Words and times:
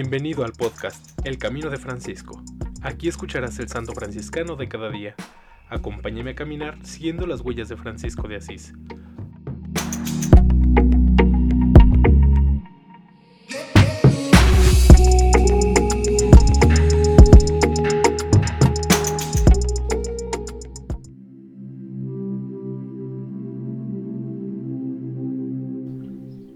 Bienvenido 0.00 0.44
al 0.44 0.52
podcast 0.52 1.18
El 1.26 1.38
Camino 1.38 1.70
de 1.70 1.76
Francisco. 1.76 2.40
Aquí 2.82 3.08
escucharás 3.08 3.58
el 3.58 3.68
santo 3.68 3.94
franciscano 3.94 4.54
de 4.54 4.68
cada 4.68 4.90
día. 4.90 5.16
Acompáñame 5.68 6.30
a 6.30 6.34
caminar 6.36 6.78
siguiendo 6.86 7.26
las 7.26 7.40
huellas 7.40 7.68
de 7.68 7.76
Francisco 7.76 8.28
de 8.28 8.36
Asís. 8.36 8.74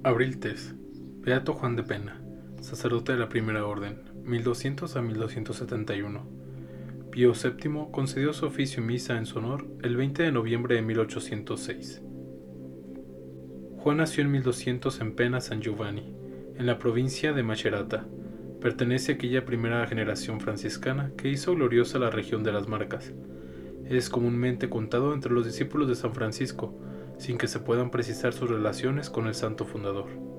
Abril 0.05 0.39
Tes. 0.39 0.77
Beato 1.25 1.55
Juan 1.55 1.75
de 1.75 1.83
Pena 1.83 2.22
sacerdote 2.63 3.13
de 3.13 3.19
la 3.19 3.29
Primera 3.29 3.67
Orden, 3.67 4.03
1200 4.25 4.95
a 4.95 5.03
1271. 5.03 6.27
Pío 7.11 7.33
VII 7.33 7.89
concedió 7.91 8.33
su 8.33 8.47
oficio 8.47 8.83
y 8.83 8.87
misa 8.87 9.19
en 9.19 9.27
su 9.27 9.39
honor 9.39 9.67
el 9.83 9.97
20 9.97 10.23
de 10.23 10.33
noviembre 10.33 10.77
de 10.77 10.83
1806. 10.83 12.03
Juan 13.79 13.97
nació 13.97 14.23
en 14.23 14.31
1200 14.31 15.01
en 15.01 15.17
Pena 15.17 15.41
San 15.41 15.61
Giovanni, 15.61 16.15
en 16.57 16.67
la 16.67 16.79
provincia 16.79 17.33
de 17.33 17.43
Macerata. 17.43 18.07
Pertenece 18.61 19.11
a 19.11 19.15
aquella 19.17 19.45
primera 19.45 19.85
generación 19.89 20.41
franciscana 20.41 21.11
que 21.17 21.29
hizo 21.29 21.57
gloriosa 21.57 21.99
la 21.99 22.11
región 22.11 22.45
de 22.45 22.53
las 22.53 22.69
Marcas. 22.69 23.13
Es 23.87 24.09
comúnmente 24.09 24.71
contado 24.71 25.15
entre 25.15 25.33
los 25.33 25.45
discípulos 25.45 25.89
de 25.89 25.97
San 25.97 26.15
Francisco, 26.15 26.79
sin 27.19 27.39
que 27.39 27.49
se 27.49 27.59
puedan 27.59 27.91
precisar 27.91 28.33
sus 28.33 28.49
relaciones 28.49 29.11
con 29.11 29.27
el 29.27 29.35
santo 29.35 29.65
fundador. 29.65 30.32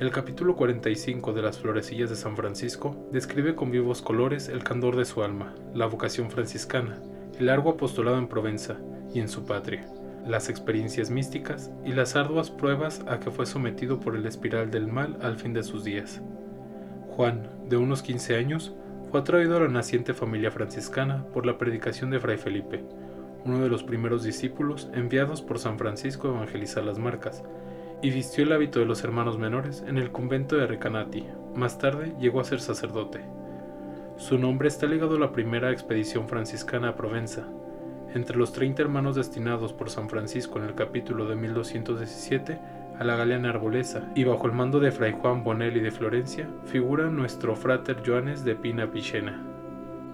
El 0.00 0.10
capítulo 0.12 0.56
45 0.56 1.34
de 1.34 1.42
las 1.42 1.58
Florecillas 1.58 2.08
de 2.08 2.16
San 2.16 2.34
Francisco 2.34 2.96
describe 3.12 3.54
con 3.54 3.70
vivos 3.70 4.00
colores 4.00 4.48
el 4.48 4.64
candor 4.64 4.96
de 4.96 5.04
su 5.04 5.22
alma, 5.22 5.54
la 5.74 5.84
vocación 5.84 6.30
franciscana, 6.30 7.02
el 7.38 7.44
largo 7.44 7.72
apostolado 7.72 8.16
en 8.16 8.26
Provenza 8.26 8.78
y 9.12 9.20
en 9.20 9.28
su 9.28 9.44
patria, 9.44 9.86
las 10.26 10.48
experiencias 10.48 11.10
místicas 11.10 11.70
y 11.84 11.92
las 11.92 12.16
arduas 12.16 12.50
pruebas 12.50 13.04
a 13.08 13.20
que 13.20 13.30
fue 13.30 13.44
sometido 13.44 14.00
por 14.00 14.16
el 14.16 14.24
espiral 14.24 14.70
del 14.70 14.86
mal 14.86 15.18
al 15.20 15.36
fin 15.36 15.52
de 15.52 15.62
sus 15.62 15.84
días. 15.84 16.22
Juan, 17.10 17.50
de 17.68 17.76
unos 17.76 18.00
15 18.00 18.36
años, 18.36 18.72
fue 19.10 19.20
atraído 19.20 19.58
a 19.58 19.60
la 19.60 19.68
naciente 19.68 20.14
familia 20.14 20.50
franciscana 20.50 21.26
por 21.26 21.44
la 21.44 21.58
predicación 21.58 22.08
de 22.08 22.20
Fray 22.20 22.38
Felipe, 22.38 22.82
uno 23.44 23.58
de 23.62 23.68
los 23.68 23.84
primeros 23.84 24.22
discípulos 24.22 24.88
enviados 24.94 25.42
por 25.42 25.58
San 25.58 25.76
Francisco 25.76 26.28
a 26.28 26.30
evangelizar 26.30 26.84
las 26.84 26.98
marcas, 26.98 27.44
y 28.02 28.10
vistió 28.10 28.44
el 28.44 28.52
hábito 28.52 28.80
de 28.80 28.86
los 28.86 29.04
hermanos 29.04 29.38
menores 29.38 29.84
en 29.86 29.98
el 29.98 30.10
convento 30.10 30.56
de 30.56 30.66
Recanati. 30.66 31.26
Más 31.54 31.78
tarde 31.78 32.14
llegó 32.18 32.40
a 32.40 32.44
ser 32.44 32.60
sacerdote. 32.60 33.20
Su 34.16 34.38
nombre 34.38 34.68
está 34.68 34.86
ligado 34.86 35.16
a 35.16 35.18
la 35.18 35.32
primera 35.32 35.70
expedición 35.70 36.28
franciscana 36.28 36.90
a 36.90 36.96
Provenza. 36.96 37.48
Entre 38.14 38.36
los 38.36 38.52
30 38.52 38.82
hermanos 38.82 39.16
destinados 39.16 39.72
por 39.72 39.90
San 39.90 40.08
Francisco 40.08 40.58
en 40.58 40.64
el 40.64 40.74
capítulo 40.74 41.26
de 41.26 41.36
1217 41.36 42.58
a 42.98 43.04
la 43.04 43.16
Galeana 43.16 43.50
Arbolesa 43.50 44.10
y 44.14 44.24
bajo 44.24 44.46
el 44.46 44.52
mando 44.52 44.80
de 44.80 44.92
Fray 44.92 45.12
Juan 45.12 45.42
Bonelli 45.42 45.80
de 45.80 45.90
Florencia 45.90 46.48
figura 46.66 47.08
nuestro 47.08 47.56
frater 47.56 48.02
Joanes 48.04 48.44
de 48.44 48.56
Pina 48.56 48.90
Picena. 48.90 49.42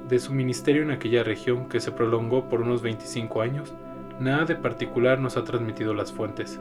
De 0.09 0.21
su 0.21 0.33
ministerio 0.33 0.83
en 0.83 0.93
aquella 0.93 1.25
región, 1.25 1.69
que 1.69 1.81
se 1.81 1.91
prolongó 1.91 2.49
por 2.49 2.61
unos 2.61 2.83
25 2.83 3.41
años, 3.41 3.75
nada 4.21 4.45
de 4.45 4.55
particular 4.55 5.19
nos 5.19 5.37
ha 5.37 5.43
transmitido 5.43 5.95
las 5.95 6.13
fuentes. 6.13 6.61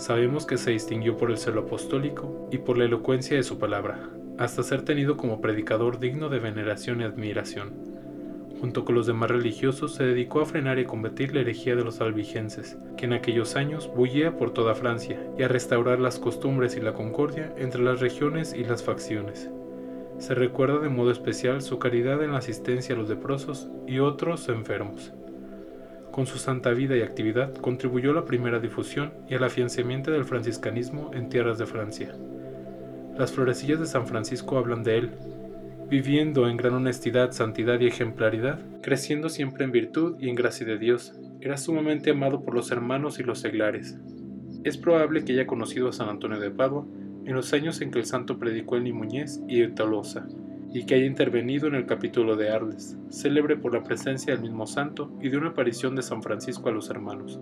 Sabemos 0.00 0.46
que 0.46 0.56
se 0.56 0.70
distinguió 0.70 1.18
por 1.18 1.30
el 1.30 1.36
celo 1.36 1.60
apostólico 1.60 2.48
y 2.50 2.56
por 2.56 2.78
la 2.78 2.86
elocuencia 2.86 3.36
de 3.36 3.42
su 3.42 3.58
palabra, 3.58 4.08
hasta 4.38 4.62
ser 4.62 4.80
tenido 4.80 5.18
como 5.18 5.42
predicador 5.42 6.00
digno 6.00 6.30
de 6.30 6.38
veneración 6.38 7.02
y 7.02 7.04
admiración. 7.04 7.74
Junto 8.62 8.86
con 8.86 8.94
los 8.94 9.06
demás 9.06 9.30
religiosos 9.30 9.94
se 9.94 10.04
dedicó 10.04 10.40
a 10.40 10.46
frenar 10.46 10.78
y 10.78 10.86
combatir 10.86 11.34
la 11.34 11.42
herejía 11.42 11.76
de 11.76 11.84
los 11.84 12.00
albigenses, 12.00 12.78
que 12.96 13.04
en 13.04 13.12
aquellos 13.12 13.56
años 13.56 13.90
bullía 13.94 14.38
por 14.38 14.52
toda 14.52 14.74
Francia, 14.74 15.20
y 15.36 15.42
a 15.42 15.48
restaurar 15.48 16.00
las 16.00 16.18
costumbres 16.18 16.78
y 16.78 16.80
la 16.80 16.94
concordia 16.94 17.52
entre 17.58 17.82
las 17.82 18.00
regiones 18.00 18.54
y 18.54 18.64
las 18.64 18.82
facciones. 18.82 19.50
Se 20.16 20.34
recuerda 20.34 20.78
de 20.78 20.88
modo 20.88 21.10
especial 21.10 21.60
su 21.60 21.78
caridad 21.78 22.24
en 22.24 22.32
la 22.32 22.38
asistencia 22.38 22.94
a 22.94 22.98
los 22.98 23.10
leprosos 23.10 23.68
y 23.86 23.98
otros 23.98 24.48
enfermos. 24.48 25.12
Con 26.12 26.26
su 26.26 26.38
santa 26.38 26.70
vida 26.70 26.96
y 26.96 27.02
actividad 27.02 27.54
contribuyó 27.54 28.10
a 28.10 28.14
la 28.14 28.24
primera 28.24 28.58
difusión 28.58 29.12
y 29.28 29.34
al 29.34 29.44
afianzamiento 29.44 30.10
del 30.10 30.24
franciscanismo 30.24 31.12
en 31.14 31.28
tierras 31.28 31.58
de 31.58 31.66
Francia. 31.66 32.12
Las 33.16 33.32
florecillas 33.32 33.78
de 33.78 33.86
San 33.86 34.06
Francisco 34.06 34.58
hablan 34.58 34.82
de 34.82 34.98
él, 34.98 35.10
viviendo 35.88 36.48
en 36.48 36.56
gran 36.56 36.74
honestidad, 36.74 37.30
santidad 37.30 37.78
y 37.80 37.86
ejemplaridad, 37.86 38.60
creciendo 38.82 39.28
siempre 39.28 39.64
en 39.64 39.72
virtud 39.72 40.16
y 40.18 40.28
en 40.28 40.34
gracia 40.34 40.66
de 40.66 40.78
Dios. 40.78 41.12
Era 41.40 41.56
sumamente 41.56 42.10
amado 42.10 42.44
por 42.44 42.54
los 42.54 42.70
hermanos 42.70 43.18
y 43.20 43.22
los 43.22 43.40
seglares. 43.40 43.96
Es 44.64 44.78
probable 44.78 45.24
que 45.24 45.32
haya 45.32 45.46
conocido 45.46 45.88
a 45.88 45.92
San 45.92 46.08
Antonio 46.08 46.40
de 46.40 46.50
Padua 46.50 46.86
en 47.24 47.34
los 47.34 47.52
años 47.52 47.80
en 47.80 47.90
que 47.90 47.98
el 47.98 48.06
santo 48.06 48.38
predicó 48.38 48.76
en 48.76 48.84
Nimuñez 48.84 49.40
y 49.48 49.66
Tolosa, 49.68 50.26
y 50.72 50.84
que 50.84 50.94
haya 50.94 51.06
intervenido 51.06 51.66
en 51.66 51.74
el 51.74 51.86
capítulo 51.86 52.36
de 52.36 52.50
Arles, 52.50 52.96
célebre 53.08 53.56
por 53.56 53.74
la 53.74 53.82
presencia 53.82 54.32
del 54.32 54.42
mismo 54.42 54.66
santo 54.66 55.10
y 55.20 55.28
de 55.28 55.36
una 55.36 55.48
aparición 55.48 55.96
de 55.96 56.02
San 56.02 56.22
Francisco 56.22 56.68
a 56.68 56.72
los 56.72 56.90
hermanos. 56.90 57.40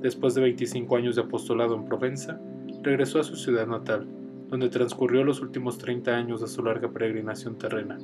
Después 0.00 0.34
de 0.34 0.42
25 0.42 0.96
años 0.96 1.16
de 1.16 1.22
apostolado 1.22 1.76
en 1.76 1.84
Provenza, 1.84 2.40
regresó 2.82 3.20
a 3.20 3.24
su 3.24 3.36
ciudad 3.36 3.66
natal, 3.66 4.08
donde 4.48 4.70
transcurrió 4.70 5.22
los 5.22 5.40
últimos 5.40 5.78
30 5.78 6.16
años 6.16 6.40
de 6.40 6.48
su 6.48 6.62
larga 6.64 6.90
peregrinación 6.90 7.58
terrena, 7.58 7.98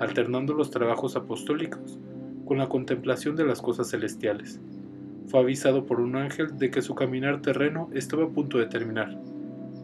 alternando 0.00 0.54
los 0.54 0.70
trabajos 0.70 1.14
apostólicos 1.14 1.98
con 2.44 2.58
la 2.58 2.68
contemplación 2.68 3.36
de 3.36 3.44
las 3.44 3.62
cosas 3.62 3.90
celestiales. 3.90 4.60
Fue 5.26 5.40
avisado 5.40 5.86
por 5.86 6.00
un 6.00 6.16
ángel 6.16 6.58
de 6.58 6.70
que 6.70 6.82
su 6.82 6.94
caminar 6.94 7.40
terreno 7.40 7.88
estaba 7.92 8.24
a 8.24 8.30
punto 8.30 8.58
de 8.58 8.66
terminar. 8.66 9.16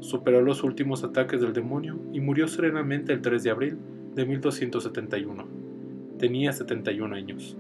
Superó 0.00 0.40
los 0.42 0.64
últimos 0.64 1.04
ataques 1.04 1.40
del 1.40 1.52
demonio 1.52 2.00
y 2.12 2.20
murió 2.20 2.48
serenamente 2.48 3.12
el 3.12 3.20
3 3.20 3.42
de 3.42 3.50
abril 3.50 3.78
de 4.18 4.26
1271. 4.26 5.46
Tenía 6.18 6.52
71 6.52 7.14
años. 7.14 7.56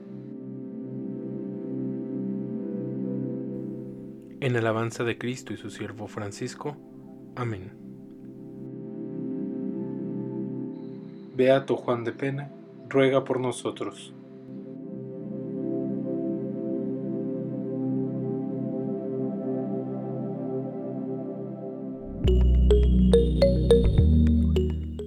En 4.40 4.56
alabanza 4.56 5.04
de 5.04 5.16
Cristo 5.18 5.52
y 5.52 5.56
su 5.56 5.70
siervo 5.70 6.08
Francisco. 6.08 6.76
Amén. 7.36 7.70
Beato 11.36 11.76
Juan 11.76 12.02
de 12.02 12.10
Pena, 12.10 12.50
ruega 12.88 13.22
por 13.22 13.38
nosotros. 13.38 14.12